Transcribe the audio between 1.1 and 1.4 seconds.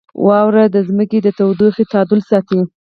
د